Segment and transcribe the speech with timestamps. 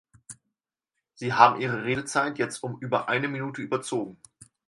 [1.13, 4.17] Sie haben Ihre Redezeit jetzt um über eine Minute überzogen.